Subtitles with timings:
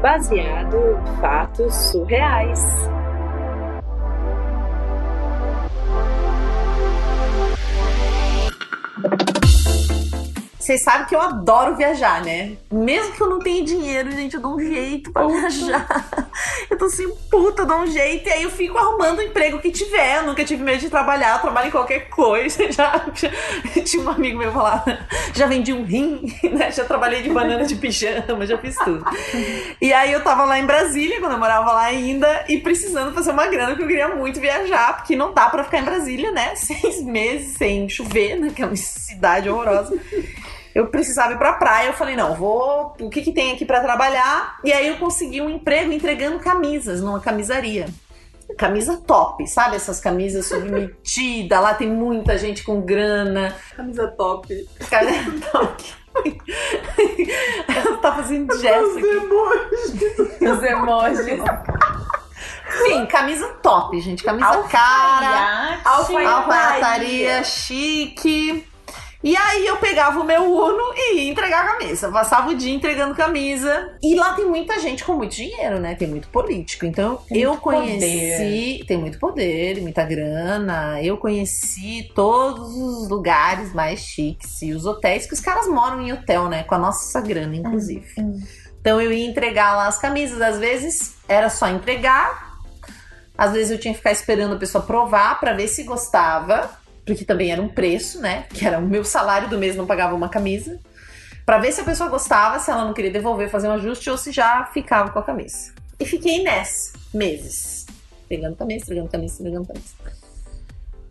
[0.00, 2.99] baseado em fatos surreais.
[10.70, 12.52] Vocês sabem que eu adoro viajar, né?
[12.70, 15.84] Mesmo que eu não tenha dinheiro, gente, eu dou um jeito pra viajar.
[16.70, 18.28] Eu tô assim, puta, eu dou um jeito.
[18.28, 20.18] E aí eu fico arrumando o emprego que tiver.
[20.18, 22.60] Eu nunca tive medo de trabalhar, eu trabalho em qualquer coisa.
[22.70, 26.70] Já, já tinha um amigo meu falar, já vendi um rim, né?
[26.70, 29.04] Já trabalhei de banana de pijama, já fiz tudo.
[29.80, 33.32] E aí eu tava lá em Brasília, quando eu morava lá ainda, e precisando fazer
[33.32, 36.54] uma grana, porque eu queria muito viajar, porque não dá pra ficar em Brasília, né?
[36.56, 38.52] Seis meses sem chover, né?
[38.54, 39.98] Que é uma cidade horrorosa
[40.74, 41.88] eu precisava ir pra praia.
[41.88, 42.94] Eu falei, não, vou.
[43.00, 44.58] O que, que tem aqui para trabalhar?
[44.64, 47.86] E aí eu consegui um emprego entregando camisas numa camisaria.
[48.58, 49.76] Camisa top, sabe?
[49.76, 51.60] Essas camisas submetidas.
[51.60, 53.54] Lá tem muita gente com grana.
[53.76, 54.68] Camisa top.
[54.88, 56.00] Camisa top.
[57.68, 58.86] Ela tá fazendo gesto.
[58.86, 60.18] Os emojis.
[60.40, 61.40] Os emojis.
[62.78, 64.22] Sim, camisa top, gente.
[64.22, 65.80] Camisa cara.
[65.84, 66.26] Alfaiate.
[66.26, 68.66] Alfaiataria chique.
[69.22, 72.10] E aí eu pegava o meu Uno e ia entregar a camisa.
[72.10, 73.94] Passava o dia entregando camisa.
[74.02, 75.94] E lá tem muita gente com muito dinheiro, né?
[75.94, 76.86] Tem muito político.
[76.86, 77.98] Então Tem eu conheci.
[77.98, 78.84] poder.
[78.86, 81.02] Tem muito poder, muita grana.
[81.02, 86.12] Eu conheci todos os lugares mais chiques e os hotéis que os caras moram em
[86.14, 86.62] hotel, né?
[86.62, 88.06] Com a nossa grana, inclusive.
[88.80, 90.40] Então eu ia entregar lá as camisas.
[90.40, 92.48] Às vezes era só entregar.
[93.36, 96.70] Às vezes eu tinha que ficar esperando a pessoa provar pra ver se gostava
[97.14, 98.46] porque também era um preço, né?
[98.50, 100.78] Que era o meu salário do mês não pagava uma camisa.
[101.44, 104.16] Pra ver se a pessoa gostava, se ela não queria devolver, fazer um ajuste ou
[104.16, 105.72] se já ficava com a camisa.
[105.98, 107.86] E fiquei nessa, meses.
[108.28, 109.94] Pegando camisa, entregando camisa, entregando camisa.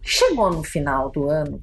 [0.01, 1.61] Chegou no final do ano,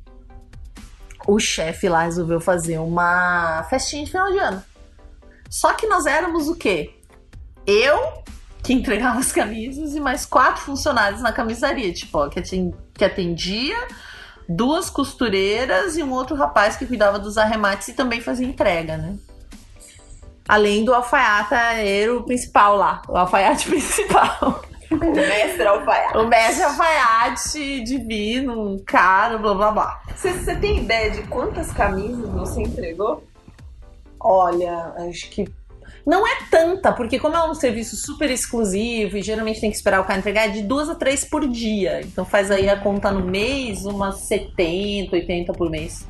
[1.26, 4.62] o chefe lá resolveu fazer uma festinha de final de ano.
[5.48, 6.94] Só que nós éramos o quê?
[7.66, 8.22] Eu,
[8.62, 13.76] que entregava as camisas, e mais quatro funcionários na camisaria, tipo, ó, que atendia,
[14.48, 19.16] duas costureiras e um outro rapaz que cuidava dos arremates e também fazia entrega, né?
[20.48, 24.62] Além do alfaiataeiro principal lá, o alfaiate principal.
[24.90, 26.16] O mestre alfaiate.
[26.18, 30.02] O mestre alfaiate divino, caro, blá blá blá.
[30.14, 33.24] Você tem ideia de quantas camisas você entregou?
[34.20, 35.44] Olha, acho que
[36.06, 40.00] não é tanta, porque como é um serviço super exclusivo e geralmente tem que esperar
[40.00, 42.00] o cara entregar, é de duas a três por dia.
[42.02, 46.06] Então faz aí a conta no mês, umas 70, 80 por mês.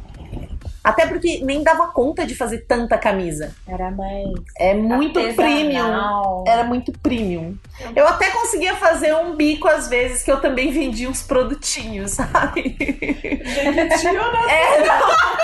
[0.87, 3.53] Até porque nem dava conta de fazer tanta camisa.
[3.67, 4.29] Era mais.
[4.57, 5.81] É muito premium.
[5.81, 6.45] artesanal.
[6.47, 7.57] Era muito premium.
[7.97, 12.77] Eu até conseguia fazer um bico às vezes que eu também vendia uns produtinhos, sabe?
[12.79, 14.47] Jequitinho, né?
[14.49, 15.36] É, outras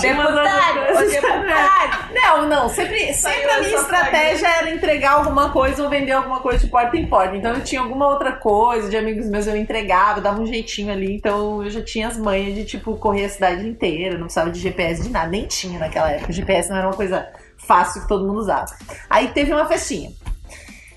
[0.00, 2.14] Deputado, deputado.
[2.14, 6.64] Não, não, sempre, sempre a minha estratégia era entregar alguma coisa ou vender alguma coisa
[6.64, 7.36] de porta em porta.
[7.36, 11.16] Então eu tinha alguma outra coisa, de amigos meus eu entregava, dava um jeitinho ali.
[11.16, 14.60] Então eu já tinha as manhas de, tipo, correr a cidade inteira, não precisava de
[14.60, 16.30] GPS de nada, nem tinha naquela época.
[16.30, 18.66] O GPS não era uma coisa fácil que todo mundo usava.
[19.10, 20.10] Aí teve uma festinha.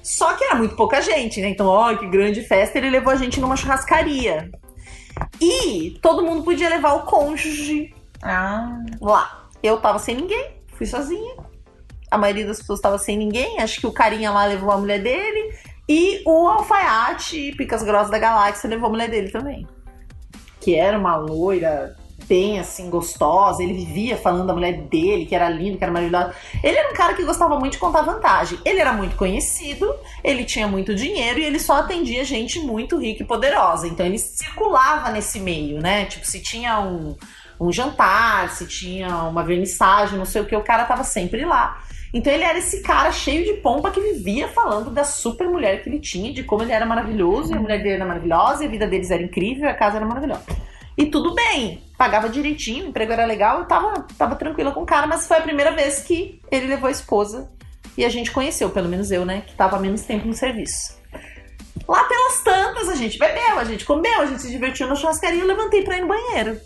[0.03, 1.49] Só que era muito pouca gente, né?
[1.49, 4.49] Então, ó, que grande festa, ele levou a gente numa churrascaria.
[5.39, 9.49] E todo mundo podia levar o cônjuge Ah, lá.
[9.63, 11.35] Eu tava sem ninguém, fui sozinha.
[12.09, 13.59] A maioria das pessoas tava sem ninguém.
[13.59, 15.55] Acho que o carinha lá levou a mulher dele.
[15.87, 19.67] E o alfaiate, Picas Grossas da Galáxia, levou a mulher dele também.
[20.59, 21.95] Que era uma loira
[22.27, 23.63] bem assim, gostosa.
[23.63, 26.33] Ele vivia falando da mulher dele, que era lindo, que era maravilhosa.
[26.63, 28.59] Ele era um cara que gostava muito de contar vantagem.
[28.65, 29.93] Ele era muito conhecido,
[30.23, 33.87] ele tinha muito dinheiro e ele só atendia gente muito rica e poderosa.
[33.87, 36.05] Então ele circulava nesse meio, né?
[36.05, 37.15] Tipo, se tinha um,
[37.59, 41.81] um jantar, se tinha uma vernissagem, não sei o que, o cara tava sempre lá.
[42.13, 45.87] Então ele era esse cara cheio de pompa que vivia falando da super mulher que
[45.87, 48.69] ele tinha, de como ele era maravilhoso, e a mulher dele era maravilhosa, e a
[48.69, 50.43] vida deles era incrível, e a casa era maravilhosa.
[50.97, 54.85] E tudo bem, pagava direitinho, o emprego era legal, eu tava, tava tranquila com o
[54.85, 57.49] cara, mas foi a primeira vez que ele levou a esposa
[57.97, 60.99] e a gente conheceu, pelo menos eu, né, que tava menos tempo no serviço.
[61.87, 65.41] Lá pelas tantas, a gente bebeu, a gente comeu, a gente se divertiu na churrascaria
[65.41, 66.59] eu levantei pra ir no banheiro.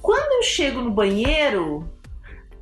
[0.00, 1.88] Quando eu chego no banheiro,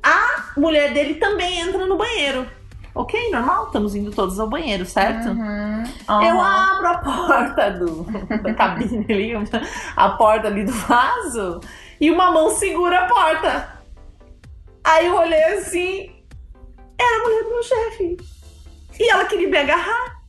[0.03, 2.47] a mulher dele também entra no banheiro.
[2.93, 5.29] Ok, normal, estamos indo todos ao banheiro, certo?
[5.29, 5.83] uhum.
[6.23, 8.03] Eu abro a porta do,
[8.43, 9.33] da cabine ali,
[9.95, 11.61] a porta ali do vaso,
[11.99, 13.81] e uma mão segura a porta.
[14.83, 16.11] Aí eu olhei assim,
[16.99, 18.17] era a mulher do meu chefe.
[18.99, 20.21] E ela queria me agarrar.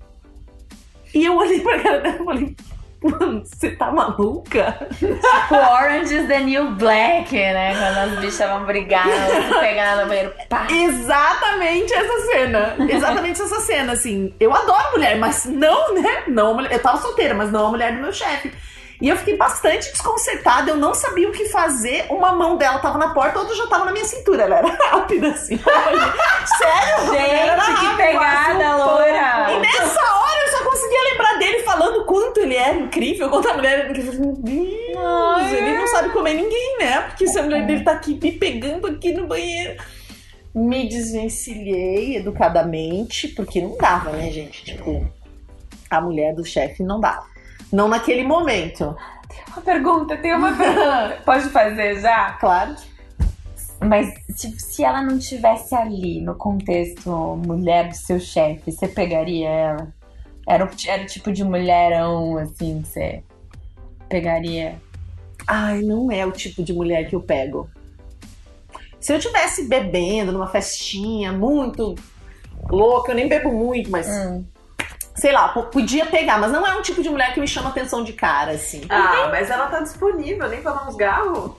[1.15, 2.57] E eu olhei pra cara dela e falei,
[3.03, 4.77] mano, você tá maluca?
[4.99, 7.75] Tipo, Orange is the New Black, né?
[7.75, 9.05] Quando as bichas vão brigar,
[9.49, 10.33] se pegar no banheiro.
[10.49, 10.67] Pá.
[10.71, 12.77] Exatamente essa cena.
[12.89, 14.35] Exatamente essa cena, assim.
[14.41, 16.23] Eu adoro mulher, mas não, né?
[16.29, 18.53] Não, mulher- eu tava solteira, mas não a mulher do meu chefe.
[19.01, 22.07] E eu fiquei bastante desconcertada, eu não sabia o que fazer.
[22.09, 24.45] Uma mão dela tava na porta, a outra já tava na minha cintura.
[24.45, 25.59] Ela era rápida, assim.
[25.59, 27.15] Sério?
[27.15, 28.95] Ela era Gente, que rápida, pegada, quase um pão.
[28.95, 29.47] loira!
[29.53, 33.55] E nessa hora eu só conseguia lembrar dele falando quanto ele era incrível, quanto a
[33.55, 33.93] mulher era.
[33.93, 35.57] Meu Deus, Ai.
[35.57, 37.01] ele não sabe comer ninguém, né?
[37.03, 39.83] Porque se a mulher dele tá aqui me pegando aqui no banheiro.
[40.55, 44.65] Me desvencilhei educadamente, porque não dava, né, gente?
[44.65, 45.11] Tipo,
[45.89, 47.25] a mulher do chefe não dava.
[47.73, 48.95] Não naquele momento.
[49.49, 51.19] Uma pergunta, tem uma pergunta.
[51.25, 52.33] Pode fazer já?
[52.33, 52.75] Claro.
[53.81, 57.11] Mas tipo, se ela não tivesse ali no contexto
[57.45, 60.02] mulher do seu chefe, você pegaria ela?
[60.49, 63.23] Era o, era o tipo de mulherão, assim, que você
[64.09, 64.81] pegaria?
[65.47, 67.69] Ai, não é o tipo de mulher que eu pego.
[69.01, 71.95] Se eu tivesse bebendo numa festinha muito
[72.71, 74.45] louca, eu nem bebo muito, mas Hum.
[75.17, 77.71] sei lá, po- podia pegar, mas não é um tipo de mulher que me chama
[77.71, 78.83] atenção de cara, assim.
[78.89, 81.53] Ah, mas ela tá disponível, nem pra dar uns garros.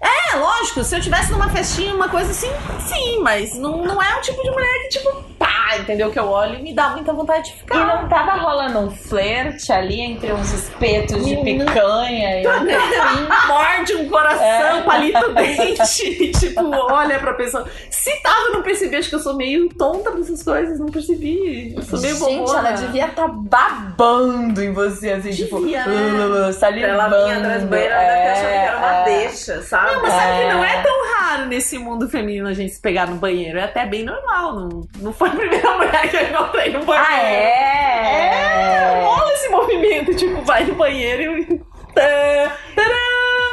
[0.00, 2.50] É, lógico, se eu tivesse numa festinha, uma coisa assim,
[2.86, 6.10] sim, mas não, não é um tipo de mulher que, tipo, pá, entendeu?
[6.12, 7.84] Que eu olho e me dá muita vontade de E ficar.
[7.84, 11.64] não tava rolando um flerte ali entre uns espetos de Menina.
[11.64, 12.44] picanha e
[13.48, 14.82] Morde um coração, É.
[14.82, 17.66] palito dente, tipo, olha pra pessoa.
[17.90, 21.74] Se tava, não percebi, acho que eu sou meio tonta pra essas coisas, não percebi.
[21.76, 22.58] Eu sou meio Gente, bobona.
[22.68, 27.16] ela devia estar babando em você, assim, tipo, Devia, uh, Ela salivando.
[27.24, 29.04] vinha atrás ela deve ter achado que era uma é.
[29.04, 29.87] deixa, sabe?
[29.92, 30.52] Não, mas sabe que É.
[30.52, 33.58] não é tão raro nesse mundo feminino a gente se pegar no banheiro.
[33.58, 34.54] É até bem normal.
[34.54, 37.08] Não, não foi a primeira mulher que eu encontrei no banheiro.
[37.10, 38.28] Ah, é?
[38.32, 41.58] É, rola esse movimento, tipo, vai no banheiro e.
[41.94, 42.94] Tá, tadã.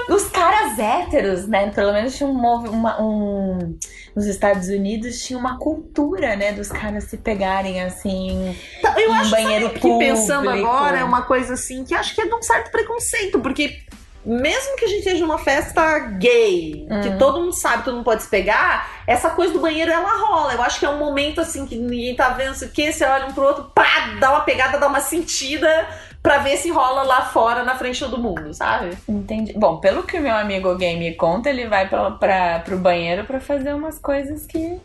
[0.07, 1.71] Os caras héteros, né?
[1.73, 3.75] Pelo menos tinha um, uma, um.
[4.15, 6.51] Nos Estados Unidos tinha uma cultura, né?
[6.53, 8.55] Dos caras se pegarem assim.
[8.79, 10.67] Então, Eu Um acho banheiro que pensando público.
[10.67, 13.79] agora é uma coisa assim que acho que é de um certo preconceito, porque
[14.25, 17.01] mesmo que a gente esteja numa festa gay, Hum.
[17.01, 20.53] que todo mundo sabe, todo mundo pode se pegar, essa coisa do banheiro ela rola.
[20.53, 23.05] Eu acho que é um momento assim que ninguém tá vendo, sei o que, você
[23.05, 25.87] olha um pro outro, pá, dá uma pegada, dá uma sentida
[26.23, 28.97] pra ver se rola lá fora na frente de todo mundo, sabe?
[29.07, 29.53] Entendi.
[29.53, 33.25] Bom, pelo que o meu amigo gay me conta, ele vai pra, pra, pro banheiro
[33.25, 34.79] pra fazer umas coisas que.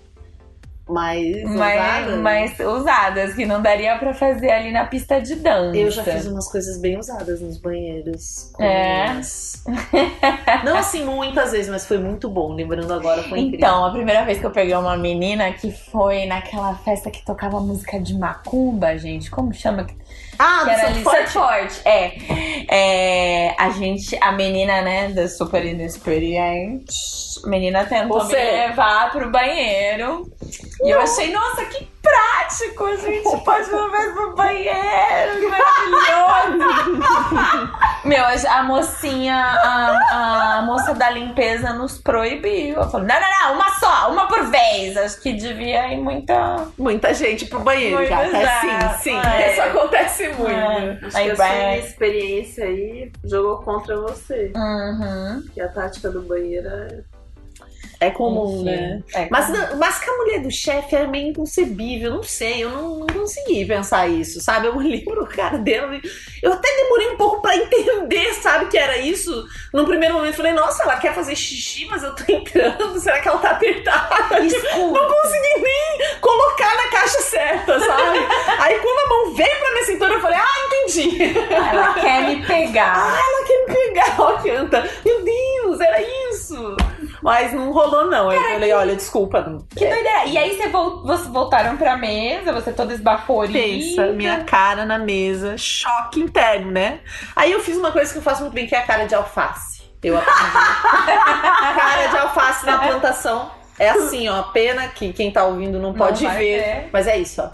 [0.90, 5.76] Mas, mais, mais usadas, que não daria pra fazer ali na pista de dança.
[5.76, 8.52] Eu já fiz umas coisas bem usadas nos banheiros.
[8.58, 9.20] É?
[10.64, 12.52] Não assim muitas vezes, mas foi muito bom.
[12.52, 13.58] Lembrando agora, foi incrível.
[13.58, 17.60] Então, a primeira vez que eu peguei uma menina que foi naquela festa que tocava
[17.60, 19.86] música de macumba, gente, como chama?
[20.38, 21.80] ah, Que era do Surf Forte.
[21.84, 22.12] É.
[22.68, 26.94] É, A gente, a menina, né, da super inexperiente,
[27.44, 28.36] a menina tentou Você.
[28.36, 30.30] me levar pro banheiro.
[30.82, 36.60] E eu achei, nossa, que prático, a gente pode levar pro banheiro, que maravilhoso.
[38.04, 42.76] Meu, a a mocinha, a, a moça da limpeza nos proibiu.
[42.76, 44.96] Eu falei, não, não, não, uma só, uma por vez.
[44.96, 46.66] Acho que devia ir muita.
[46.78, 48.26] Muita gente pro banheiro, Muito gata.
[48.26, 49.02] exato.
[49.02, 49.16] Sim, sim.
[49.18, 49.52] É.
[49.52, 50.50] Isso acontece muito.
[50.50, 50.98] É.
[51.02, 54.50] Acho Aí que a sua experiência aí jogou contra você.
[54.56, 55.44] Uhum.
[55.52, 57.19] Que a tática do banheiro é.
[58.00, 59.02] É comum, né?
[59.14, 59.58] é Mas, comum.
[59.58, 63.06] não- mas que a mulher do chefe é meio inconcebível, não sei, eu não, não
[63.06, 64.68] consegui pensar isso, sabe?
[64.68, 66.00] Eu lembro o cara dela,
[66.42, 69.44] eu até demorei um pouco pra entender, sabe, que era isso.
[69.74, 73.20] Num primeiro momento eu falei, nossa, ela quer fazer xixi, mas eu tô entrando, será
[73.20, 74.40] que ela tá apertada?
[74.40, 74.76] Escuta.
[74.78, 78.18] Não consegui nem colocar na caixa certa, sabe?
[78.60, 81.18] Aí quando a mão veio pra minha cintura, eu falei, ah, entendi.
[81.52, 83.18] Ela quer me pegar.
[83.18, 84.90] Ela quer me pegar, ó, canta.
[85.04, 86.76] Meu Deus, era isso.
[87.22, 88.32] Mas não rolou, não.
[88.32, 89.40] Eu falei, olha, desculpa.
[89.42, 90.24] não- Que doideira.
[90.26, 93.58] E aí você vol- vocês voltaram pra mesa, você toda esbaforida.
[93.58, 97.00] Pensa, minha cara na mesa, choque interno, né?
[97.36, 99.14] Aí eu fiz uma coisa que eu faço muito bem, que é a cara de
[99.14, 99.80] alface.
[100.02, 100.40] Eu aprendi.
[101.76, 103.50] cara de alface na plantação.
[103.78, 104.42] É assim, ó.
[104.44, 106.62] Pena que quem tá ouvindo não pode vai ver.
[106.62, 106.88] ver.
[106.92, 107.50] Mas é isso, ó.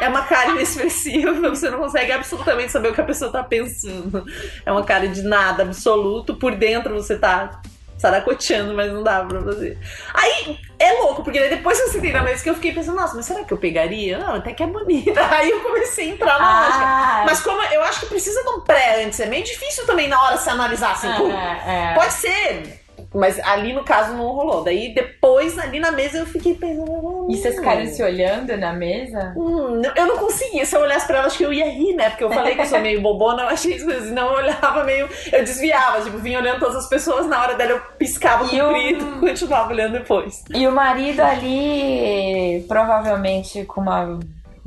[0.00, 4.24] É uma cara inexpressiva, você não consegue absolutamente saber o que a pessoa tá pensando.
[4.64, 7.60] É uma cara de nada absoluto, por dentro você tá
[8.00, 9.78] saracoteando, mas não dá pra fazer.
[10.14, 13.14] Aí é louco, porque depois que eu sentei na mesa que eu fiquei pensando, nossa,
[13.14, 14.18] mas será que eu pegaria?
[14.18, 15.20] Não, até que é bonita.
[15.30, 16.84] Aí eu comecei a entrar na lógica.
[16.86, 20.08] Ah, Mas como eu acho que precisa de um pré antes, é meio difícil também
[20.08, 21.94] na hora se analisar assim, pô, é, é.
[21.94, 22.79] Pode ser.
[23.12, 24.62] Mas ali no caso não rolou.
[24.62, 29.34] Daí depois, ali na mesa, eu fiquei pensando, E vocês ficaram se olhando na mesa?
[29.36, 30.64] Hum, eu não conseguia.
[30.64, 32.10] Se eu olhasse pra ela, acho que eu ia rir, né?
[32.10, 33.90] Porque eu falei que eu sou meio bobona, eu achei isso.
[33.90, 35.08] Senão eu olhava meio.
[35.32, 39.04] Eu desviava, tipo, vinha olhando todas as pessoas, na hora dela eu piscava E comprido,
[39.16, 40.44] o- continuava olhando depois.
[40.54, 44.18] E o marido ali, provavelmente com uma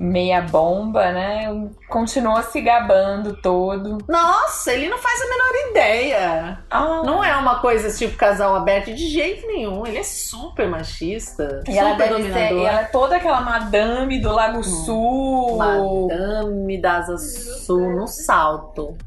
[0.04, 1.48] meia bomba, né?
[1.88, 4.00] Continuou se gabando todo.
[4.08, 6.60] Nossa, ele não faz a menor ideia.
[6.70, 9.86] Ah, Não é uma coisa tipo casal aberto de jeito nenhum.
[9.88, 11.64] Ele é super machista.
[11.68, 15.58] E ela super deve ser, ela é toda aquela madame do Lago Sul.
[15.58, 18.98] Madame das Sul no salto.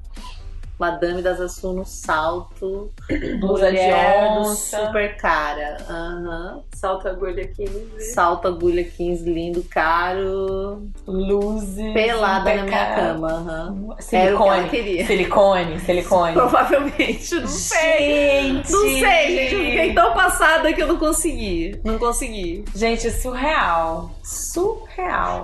[0.79, 2.91] Madame das Asa Sul no salto.
[3.41, 4.87] Blusa de onça.
[4.87, 5.77] super cara.
[5.89, 6.63] Aham.
[6.75, 8.13] Salta agulha 15.
[8.13, 10.83] Salto agulha 15, lindo, caro.
[11.07, 11.93] Luzes.
[11.95, 13.75] Pelada na minha cama.
[13.97, 14.69] Que Silicone.
[14.69, 15.07] queria.
[15.07, 16.33] Silicone, silicone.
[16.35, 17.87] Provavelmente, não sei.
[17.97, 18.73] Gente!
[18.73, 19.55] Não sei, gente.
[19.55, 21.81] Eu fiquei tão passada que eu não consegui.
[21.85, 22.65] Não consegui.
[22.75, 24.11] Gente, surreal.
[24.23, 24.86] Surreal.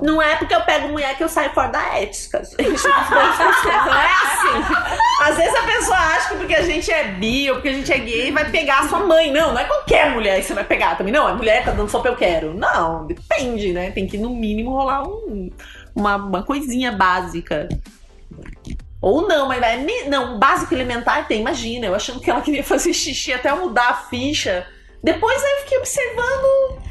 [0.02, 2.42] Não é porque eu pego mulher que eu saio fora da ética.
[2.44, 2.59] gente.
[2.61, 4.75] Não é assim.
[5.23, 7.92] Às vezes a pessoa acha que porque a gente é bi ou porque a gente
[7.92, 9.30] é gay vai pegar a sua mãe.
[9.32, 11.12] Não, não é qualquer mulher que você vai pegar também.
[11.12, 12.54] Não, é mulher tá dando sopa eu quero.
[12.54, 13.90] Não, depende, né?
[13.90, 15.50] Tem que no mínimo rolar um-
[15.94, 17.68] uma, uma coisinha básica.
[19.00, 19.76] Ou não, mas é,
[20.09, 21.87] não, básico elementar tem, imagina.
[21.87, 24.66] Eu achando que ela queria fazer xixi até eu mudar a ficha.
[25.02, 26.81] Depois aí eu fiquei observando.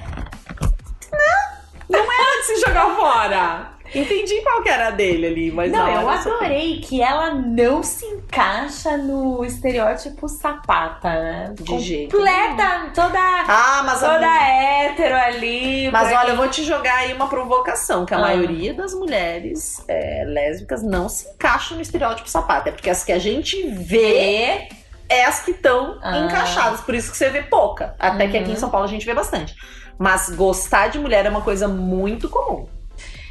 [2.45, 3.71] Se jogar fora.
[3.93, 7.31] Entendi qual que era a dele ali, mas Não, eu hora só- adorei que ela
[7.33, 11.53] não se encaixa no estereótipo sapata, né?
[11.59, 15.91] De jeito Completa, toda, Ah, mas a toda hétero ali.
[15.91, 18.21] Mas olha, eu vou te jogar aí uma provocação, que a Ah.
[18.21, 22.69] maioria das mulheres é, lésbicas não se encaixam no estereótipo sapato.
[22.69, 24.69] É porque as que a gente vê
[25.09, 26.17] é as que estão Ah.
[26.19, 26.79] encaixadas.
[26.79, 27.93] Por isso que você vê pouca.
[27.99, 28.53] Até que aqui Uhum.
[28.53, 29.53] em São Paulo a gente vê bastante.
[30.01, 32.67] Mas gostar de mulher é uma coisa muito comum.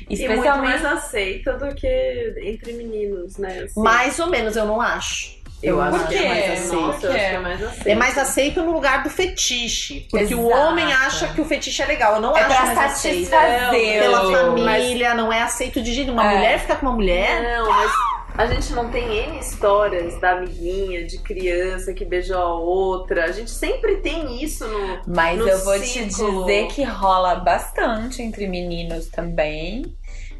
[0.08, 0.82] E muito Especialmente.
[0.82, 3.62] mais aceita do que entre meninos, né?
[3.64, 3.80] assim.
[3.82, 5.38] Mais ou menos, eu não acho.
[5.62, 6.72] eu acho que é mais aceito.
[6.80, 7.86] Nossa, eu acho que é mais aceito.
[7.88, 10.06] É mais aceito no lugar do fetiche.
[10.10, 10.60] Porque o Exato.
[10.68, 12.14] homem acha que o fetiche é legal.
[12.14, 13.28] Eu não É acho pra mais aceito.
[13.30, 14.00] satisfazer.
[14.02, 16.10] Pela o- família, não é aceito de jeito.
[16.12, 16.36] Uma É.
[16.36, 17.42] mulher ficar com uma mulher.
[17.42, 17.92] Não, mas
[18.40, 23.24] a gente não tem N histórias da amiguinha, de criança que beijou a outra.
[23.26, 25.02] A gente sempre tem isso no.
[25.06, 26.40] Mas no eu vou te ciclo.
[26.46, 29.84] dizer que rola bastante entre meninos também.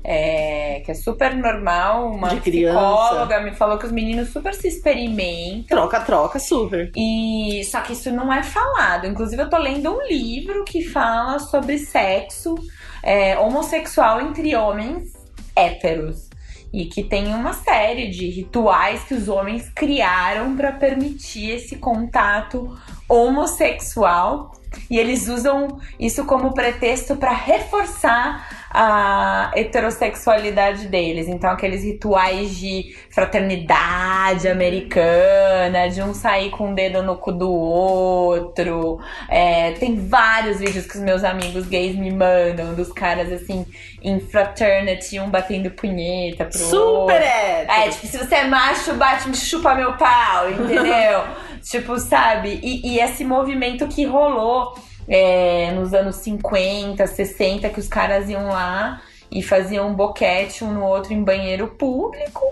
[0.03, 2.11] é, que é super normal.
[2.11, 2.79] Uma De criança.
[2.79, 5.65] psicóloga me falou que os meninos super se experimentam.
[5.77, 6.91] Troca, troca, super.
[6.97, 9.07] E só que isso não é falado.
[9.07, 12.55] Inclusive, eu tô lendo um livro que fala sobre sexo
[13.03, 15.13] é, homossexual entre homens
[15.55, 16.30] héteros.
[16.73, 22.77] E que tem uma série de rituais que os homens criaram para permitir esse contato
[23.09, 24.53] homossexual.
[24.89, 31.27] E eles usam isso como pretexto para reforçar a heterossexualidade deles.
[31.27, 37.51] Então, aqueles rituais de fraternidade americana, de um sair com o dedo no cu do
[37.51, 39.01] outro.
[39.29, 43.67] É, tem vários vídeos que os meus amigos gays me mandam, dos caras assim,
[44.01, 46.79] em fraternity, um batendo punheta pro outro.
[46.79, 47.73] Super hétero.
[47.73, 51.25] É, tipo, se você é macho, bate, me chupa meu pau, entendeu?
[51.61, 52.61] tipo, sabe?
[52.63, 54.75] E, e esse movimento que rolou
[55.11, 60.73] é, nos anos 50, 60, que os caras iam lá e faziam um boquete um
[60.73, 62.45] no outro em banheiro público.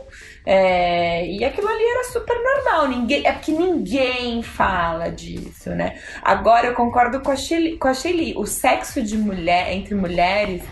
[0.44, 2.88] É, e aquilo ali era super normal.
[2.88, 5.98] Ninguém, é porque ninguém fala disso, né?
[6.22, 8.34] Agora eu concordo com a Shelly.
[8.36, 10.62] O sexo de mulher entre mulheres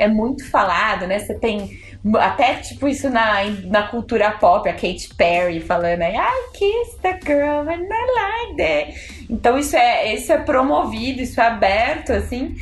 [0.00, 1.18] é muito falado, né?
[1.18, 1.78] Você tem
[2.18, 7.18] até tipo isso na, na cultura pop, a Katy Perry falando aí, I kissed the
[7.24, 9.26] girl and I like that.
[9.28, 12.56] Então isso é, isso é promovido, isso é aberto, assim,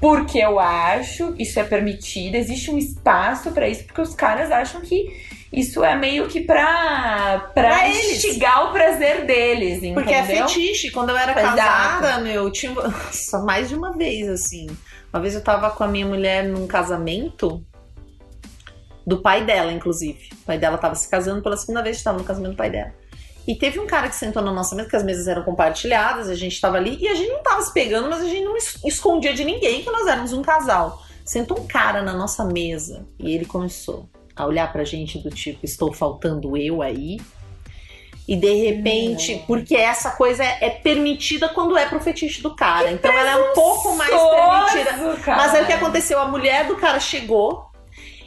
[0.00, 4.80] porque eu acho, isso é permitido, existe um espaço pra isso, porque os caras acham
[4.82, 8.24] que isso é meio que pra, pra, Pra eles.
[8.24, 9.94] instigar o prazer deles, entendeu?
[9.94, 10.90] Porque é fetiche.
[10.90, 11.56] Quando eu era Exato.
[11.56, 12.72] casada, meu, eu tinha.
[12.72, 14.66] Nossa, mais de uma vez, assim.
[15.14, 17.64] Uma vez eu tava com a minha mulher num casamento
[19.06, 20.28] do pai dela, inclusive.
[20.32, 22.92] O pai dela tava se casando pela segunda vez, estava no casamento do pai dela.
[23.46, 26.34] E teve um cara que sentou na nossa mesa, que as mesas eram compartilhadas, a
[26.34, 28.80] gente tava ali, e a gente não tava se pegando, mas a gente não es-
[28.84, 31.00] escondia de ninguém que nós éramos um casal.
[31.24, 35.60] Sentou um cara na nossa mesa e ele começou a olhar pra gente do tipo,
[35.64, 37.20] estou faltando eu aí.
[38.26, 42.90] E de repente, porque essa coisa é, é permitida quando é pro fetiche do cara.
[42.90, 45.16] então ela é um pouco mais permitida.
[45.22, 45.36] Cara.
[45.38, 46.18] Mas aí o que aconteceu?
[46.18, 47.66] A mulher do cara chegou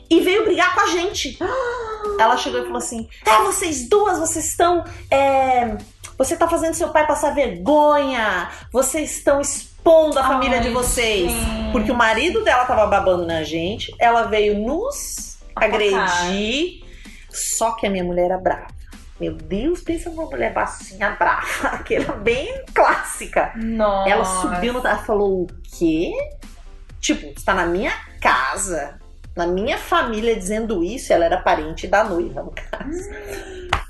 [0.10, 1.38] e veio brigar com a gente.
[2.20, 4.84] Ela chegou e falou assim: É, vocês duas, vocês estão.
[5.12, 5.76] é,
[6.18, 11.32] Você tá fazendo seu pai passar vergonha, vocês estão expondo a família Ai, de vocês.
[11.32, 11.70] sim.
[11.72, 15.76] Porque o marido dela tava babando na gente, ela veio nos Atacar.
[15.76, 16.84] agredir.
[17.30, 18.77] Só que a minha mulher era brava.
[19.20, 23.52] Meu Deus, pensa numa mulher baixinha brava, aquela bem clássica.
[23.56, 24.10] Nossa.
[24.10, 24.80] Ela subiu no.
[24.80, 25.48] Ela falou: o
[25.78, 26.12] quê?
[27.00, 29.00] Tipo, está na minha casa,
[29.36, 31.12] na minha família dizendo isso.
[31.12, 33.10] Ela era parente da noiva, no caso.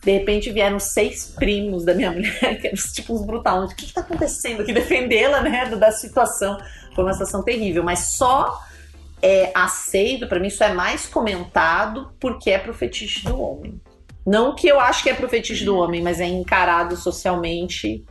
[0.01, 3.72] De repente vieram seis primos da minha mulher, que eram tipo uns brutais.
[3.72, 4.72] O que, que tá acontecendo aqui?
[4.72, 6.57] Defendê-la, né, da situação.
[6.96, 8.63] Foi uma situação terrível, mas só
[9.22, 13.81] é aceito, pra mim, isso é mais comentado porque é pro fetiche do homem.
[14.27, 18.03] Não que eu acho que é pro fetiche do homem, mas é encarado socialmente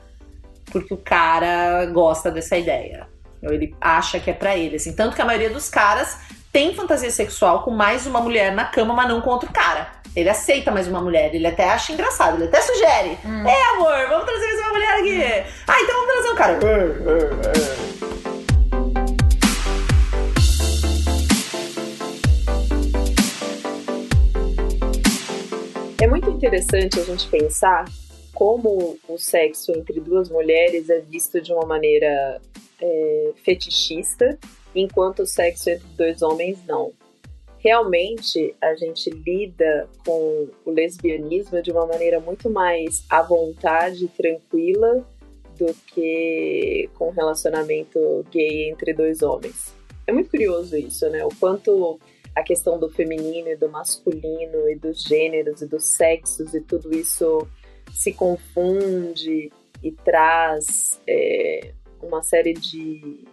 [0.73, 3.07] porque o cara gosta dessa ideia.
[3.43, 4.97] Ou Ele acha que é pra ele, assim.
[4.97, 6.17] Tanto que a maioria dos caras
[6.51, 9.89] tem fantasia sexual com mais uma mulher na cama, mas não com outro cara.
[10.17, 13.19] Ele aceita mais uma mulher, ele até acha engraçado, ele até sugere.
[13.23, 13.47] Hum.
[13.47, 15.51] É, amor, vamos trazer mais uma mulher aqui.
[15.69, 17.86] Ah, então vamos trazer um cara.
[26.47, 27.85] Interessante a gente pensar
[28.33, 32.41] como o sexo entre duas mulheres é visto de uma maneira
[32.81, 34.39] é, fetichista,
[34.75, 36.93] enquanto o sexo entre dois homens não.
[37.59, 45.05] Realmente, a gente lida com o lesbianismo de uma maneira muito mais à vontade, tranquila,
[45.59, 49.75] do que com relacionamento gay entre dois homens.
[50.07, 51.25] É muito curioso isso, né?
[51.25, 51.99] O quanto
[52.37, 56.95] a questão do feminino e do masculino e dos gêneros e dos sexos e tudo
[56.95, 57.49] isso
[57.95, 59.51] se confunde
[59.83, 63.25] e traz é, uma série de,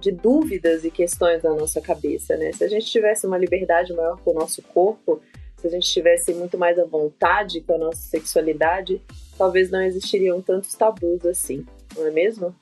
[0.00, 2.52] de dúvidas e questões na nossa cabeça, né?
[2.52, 5.22] Se a gente tivesse uma liberdade maior com o nosso corpo,
[5.56, 9.00] se a gente tivesse muito mais à vontade com a nossa sexualidade,
[9.36, 11.64] talvez não existiriam tantos tabus assim,
[11.96, 12.54] não é mesmo?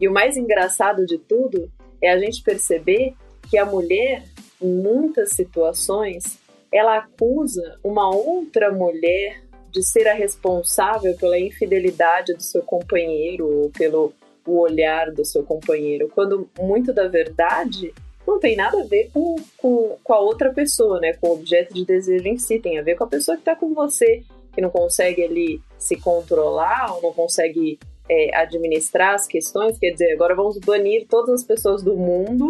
[0.00, 1.70] E o mais engraçado de tudo
[2.00, 3.14] é a gente perceber
[3.48, 4.24] que a mulher,
[4.62, 6.38] muitas situações,
[6.72, 13.70] ela acusa uma outra mulher de ser a responsável pela infidelidade do seu companheiro ou
[13.70, 14.12] pelo
[14.46, 17.94] o olhar do seu companheiro, quando muito da verdade
[18.26, 21.12] não tem nada a ver com, com, com a outra pessoa, né?
[21.14, 23.54] Com o objeto de desejo em si, tem a ver com a pessoa que está
[23.54, 24.22] com você,
[24.52, 29.78] que não consegue ali se controlar ou não consegue é, administrar as questões.
[29.78, 32.48] Quer dizer, agora vamos banir todas as pessoas do mundo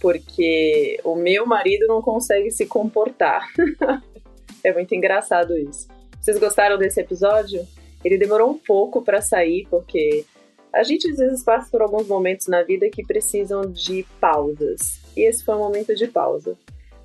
[0.00, 3.48] porque o meu marido não consegue se comportar.
[4.62, 5.88] é muito engraçado isso.
[6.20, 7.66] Vocês gostaram desse episódio?
[8.04, 10.24] Ele demorou um pouco para sair porque
[10.72, 15.00] a gente às vezes passa por alguns momentos na vida que precisam de pausas.
[15.16, 16.56] E esse foi um momento de pausa.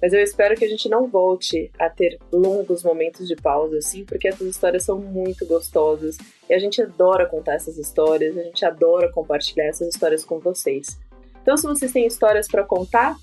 [0.02, 4.04] Mas eu espero que a gente não volte a ter longos momentos de pausa, assim,
[4.04, 6.18] porque essas histórias são muito gostosas.
[6.50, 11.00] E a gente adora contar essas histórias, a gente adora compartilhar essas histórias com vocês.
[11.44, 13.16] Então, se vocês têm histórias para contar,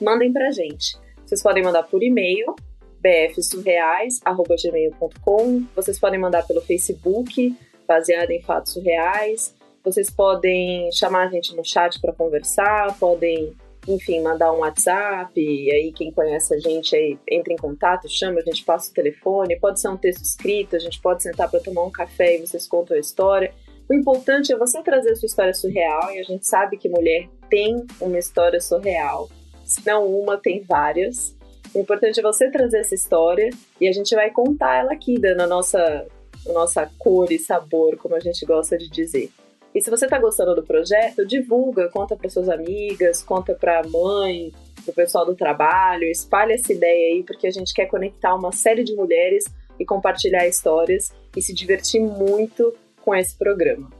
[0.00, 0.96] mandem pra gente.
[1.26, 2.56] Vocês podem mandar por e-mail,
[3.00, 5.64] bfsurreais.gmail.com.
[5.74, 7.54] Vocês podem mandar pelo Facebook,
[7.86, 9.54] baseado em fatos surreais.
[9.84, 13.52] Vocês podem chamar a gente no chat para conversar, podem,
[13.88, 15.32] enfim, mandar um WhatsApp.
[15.40, 18.94] E aí, quem conhece a gente aí entra em contato, chama, a gente passa o
[18.94, 19.58] telefone.
[19.58, 22.68] Pode ser um texto escrito, a gente pode sentar para tomar um café e vocês
[22.68, 23.52] contam a história.
[23.90, 27.28] O importante é você trazer a sua história surreal e a gente sabe que mulher
[27.48, 29.28] tem uma história surreal.
[29.64, 31.36] Se não uma, tem várias.
[31.74, 33.50] O importante é você trazer essa história
[33.80, 36.06] e a gente vai contar ela aqui, dando a nossa,
[36.48, 39.28] a nossa cor e sabor, como a gente gosta de dizer.
[39.74, 43.88] E se você está gostando do projeto, divulga, conta para suas amigas, conta para a
[43.88, 44.52] mãe,
[44.84, 48.52] para o pessoal do trabalho, espalha essa ideia aí, porque a gente quer conectar uma
[48.52, 49.46] série de mulheres
[49.80, 53.90] e compartilhar histórias e se divertir muito com esse programa.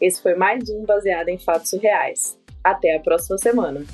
[0.00, 2.38] Esse foi mais um baseado em fatos reais.
[2.64, 3.84] Até a próxima semana.